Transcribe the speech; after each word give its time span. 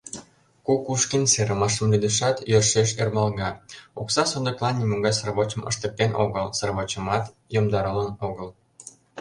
Кукушкин, 0.65 1.23
серымашым 1.33 1.85
лӱдешат, 1.91 2.37
йӧршеш 2.51 2.89
ӧрмалга: 3.01 3.49
окса 3.99 4.23
сондыклан 4.31 4.75
нимогай 4.79 5.13
сравочым 5.19 5.61
ыштыктен 5.69 6.11
огыл, 6.23 6.45
сравочымат 6.57 7.23
йомдарылын 7.55 8.09
огыл. 8.27 8.49